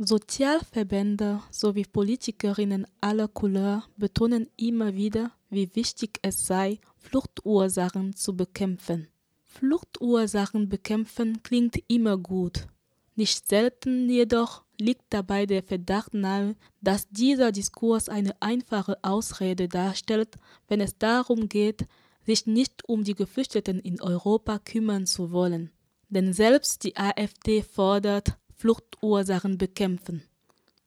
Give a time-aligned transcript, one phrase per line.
[0.00, 9.08] Sozialverbände sowie Politikerinnen aller Couleur betonen immer wieder, wie wichtig es sei, Fluchtursachen zu bekämpfen.
[9.44, 12.68] Fluchtursachen bekämpfen klingt immer gut.
[13.16, 20.36] Nicht selten jedoch liegt dabei der Verdacht nahe, dass dieser Diskurs eine einfache Ausrede darstellt,
[20.68, 21.88] wenn es darum geht,
[22.24, 25.72] sich nicht um die Geflüchteten in Europa kümmern zu wollen.
[26.08, 30.22] Denn selbst die AfD fordert Fluchtursachen bekämpfen.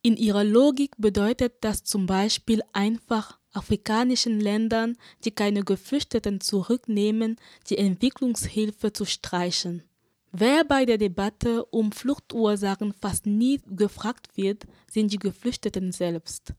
[0.01, 7.37] In ihrer Logik bedeutet das zum Beispiel einfach afrikanischen Ländern, die keine Geflüchteten zurücknehmen,
[7.69, 9.83] die Entwicklungshilfe zu streichen.
[10.31, 16.53] Wer bei der Debatte um Fluchtursachen fast nie gefragt wird, sind die Geflüchteten selbst.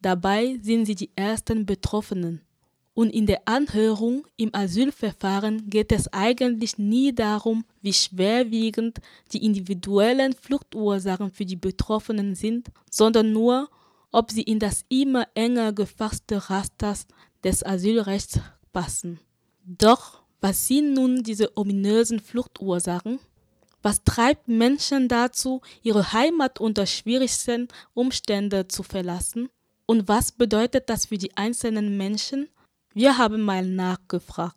[0.00, 2.42] Dabei sind sie die ersten Betroffenen.
[2.96, 9.02] Und in der Anhörung im Asylverfahren geht es eigentlich nie darum, wie schwerwiegend
[9.34, 13.68] die individuellen Fluchtursachen für die Betroffenen sind, sondern nur,
[14.12, 16.96] ob sie in das immer enger gefasste Raster
[17.44, 18.40] des Asylrechts
[18.72, 19.20] passen.
[19.62, 23.18] Doch was sind nun diese ominösen Fluchtursachen?
[23.82, 29.50] Was treibt Menschen dazu, ihre Heimat unter schwierigsten Umständen zu verlassen?
[29.84, 32.48] Und was bedeutet das für die einzelnen Menschen?
[32.96, 34.56] Wir haben mal nachgefragt.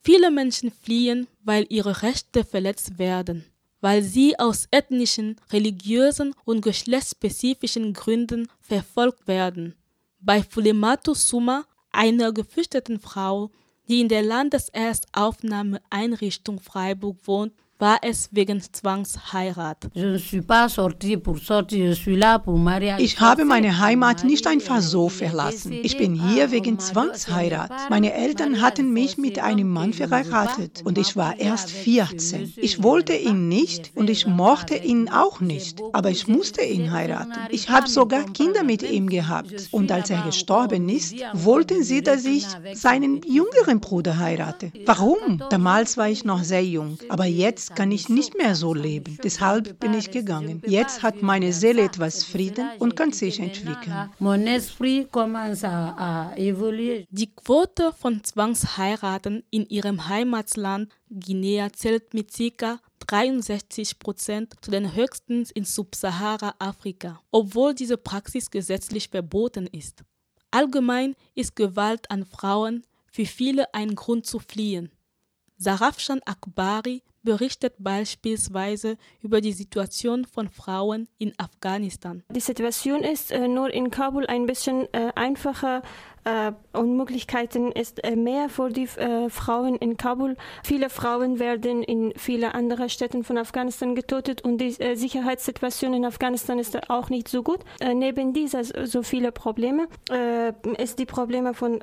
[0.00, 3.44] Viele Menschen fliehen, weil ihre Rechte verletzt werden,
[3.80, 9.74] weil sie aus ethnischen, religiösen und geschlechtsspezifischen Gründen verfolgt werden.
[10.20, 13.50] Bei Fulematu Suma, einer geflüchteten Frau,
[13.88, 19.90] die in der Landeserstaufnahmeeinrichtung Freiburg wohnt, war es wegen Zwangsheirat.
[22.98, 25.72] Ich habe meine Heimat nicht einfach so verlassen.
[25.72, 27.70] Ich bin hier wegen Zwangsheirat.
[27.88, 32.52] Meine Eltern hatten mich mit einem Mann verheiratet und ich war erst 14.
[32.56, 37.32] Ich wollte ihn nicht und ich mochte ihn auch nicht, aber ich musste ihn heiraten.
[37.50, 42.24] Ich habe sogar Kinder mit ihm gehabt und als er gestorben ist, wollten sie, dass
[42.24, 44.72] ich seinen jüngeren Bruder heirate.
[44.84, 45.42] Warum?
[45.50, 49.18] Damals war ich noch sehr jung, aber jetzt kann ich nicht mehr so leben.
[49.22, 50.62] Deshalb bin ich gegangen.
[50.66, 54.10] Jetzt hat meine Seele etwas Frieden und kann sich entwickeln.
[57.10, 62.80] Die Quote von Zwangsheiraten in ihrem Heimatland Guinea zählt mit ca.
[63.06, 70.04] 63 Prozent zu den höchsten in Subsahara-Afrika, obwohl diese Praxis gesetzlich verboten ist.
[70.52, 74.90] Allgemein ist Gewalt an Frauen für viele ein Grund zu fliehen.
[75.56, 82.22] Sarafshan Akbari berichtet beispielsweise über die Situation von Frauen in Afghanistan.
[82.30, 85.82] Die Situation ist äh, nur in Kabul ein bisschen äh, einfacher
[86.72, 90.36] und Möglichkeiten ist äh, mehr für die äh, Frauen in Kabul.
[90.62, 96.04] Viele Frauen werden in viele andere Städten von Afghanistan getötet und die äh, Sicherheitssituation in
[96.04, 97.60] Afghanistan ist auch nicht so gut.
[97.80, 101.80] Äh, neben dieser so viele Probleme äh, ist die Probleme von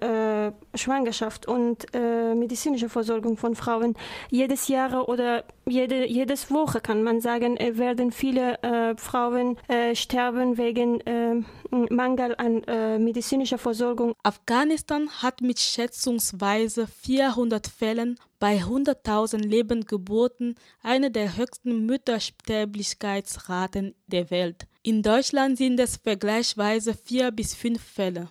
[0.75, 3.95] Schwangerschaft und medizinische Versorgung von Frauen.
[4.29, 8.59] Jedes Jahr oder jede, jedes Woche kann man sagen, werden viele
[8.97, 9.57] Frauen
[9.93, 11.45] sterben wegen
[11.89, 12.63] Mangel an
[13.03, 14.13] medizinischer Versorgung.
[14.23, 24.67] Afghanistan hat mit schätzungsweise 400 Fällen bei 100.000 Lebendgeburten eine der höchsten Müttersterblichkeitsraten der Welt.
[24.83, 28.29] In Deutschland sind es vergleichsweise vier bis fünf Fälle.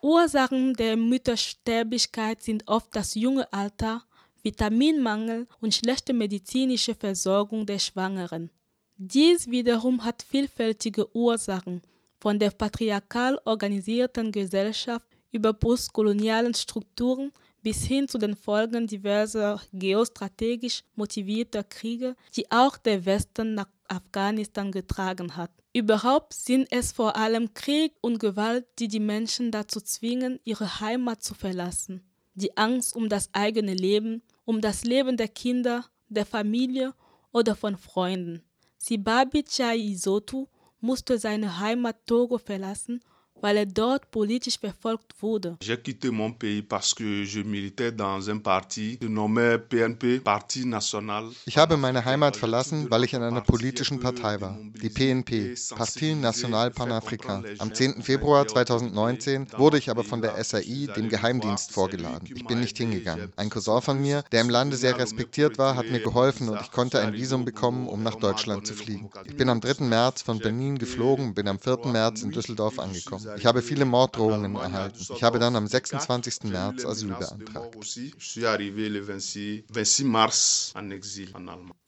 [0.00, 4.04] Ursachen der Müttersterblichkeit sind oft das junge Alter,
[4.42, 8.50] Vitaminmangel und schlechte medizinische Versorgung der Schwangeren.
[8.96, 11.82] Dies wiederum hat vielfältige Ursachen,
[12.20, 17.32] von der patriarchal organisierten Gesellschaft über postkolonialen Strukturen
[17.62, 24.72] bis hin zu den Folgen diverser geostrategisch motivierter Kriege, die auch der Westen nach Afghanistan
[24.72, 25.50] getragen hat.
[25.72, 31.22] Überhaupt sind es vor allem Krieg und Gewalt, die die Menschen dazu zwingen, ihre Heimat
[31.22, 32.07] zu verlassen.
[32.40, 36.94] Die Angst um das eigene Leben, um das Leben der Kinder, der Familie
[37.32, 38.44] oder von Freunden.
[38.76, 40.46] Sibabi Chai Isotu
[40.80, 43.00] musste seine Heimat Togo verlassen
[43.40, 45.56] weil er dort politisch verfolgt wurde.
[45.62, 51.24] J'ai quitté mon pays parce que je militais dans un parti nommé PNP, Parti National.
[51.46, 56.14] Ich habe meine Heimat verlassen, weil ich in einer politischen Partei war, die PNP, Parti
[56.14, 57.44] National Panafricain.
[57.58, 58.02] Am 10.
[58.02, 62.28] Februar 2019 wurde ich aber von der SAI, dem Geheimdienst, vorgeladen.
[62.34, 63.32] Ich bin nicht hingegangen.
[63.36, 66.70] Ein Cousin von mir, der im Lande sehr respektiert war, hat mir geholfen und ich
[66.70, 69.10] konnte ein Visum bekommen, um nach Deutschland zu fliegen.
[69.24, 69.84] Ich bin am 3.
[69.84, 71.86] März von Berlin geflogen und bin am 4.
[71.86, 73.27] März in Düsseldorf angekommen.
[73.36, 74.98] Ich habe viele Morddrohungen erhalten.
[75.14, 76.44] Ich habe dann am 26.
[76.44, 77.76] März Asyl beantragt.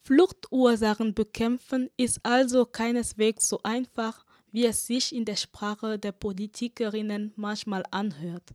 [0.03, 7.33] Fluchtursachen bekämpfen ist also keineswegs so einfach, wie es sich in der Sprache der Politikerinnen
[7.37, 8.55] manchmal anhört.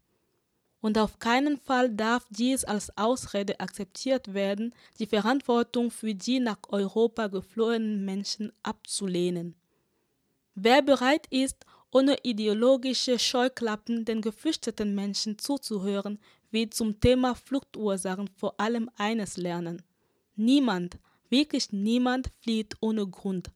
[0.82, 6.60] Und auf keinen Fall darf dies als Ausrede akzeptiert werden, die Verantwortung für die nach
[6.70, 9.56] Europa geflohenen Menschen abzulehnen.
[10.54, 16.20] Wer bereit ist, ohne ideologische Scheuklappen den geflüchteten Menschen zuzuhören,
[16.52, 19.82] wird zum Thema Fluchtursachen vor allem eines lernen.
[20.36, 20.98] Niemand,
[21.30, 23.50] wirklich niemand flieht ohne Grund,